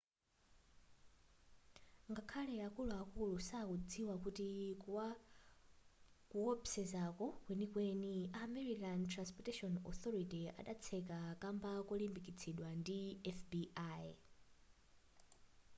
[2.11, 4.49] ngakhale akuluakulu sakudzikwa kuti
[6.31, 12.99] kuwopsezako mkwenikweni a maryland transportation authority adatseka kamba kolimbikitsidwa ndi
[13.37, 13.63] fbi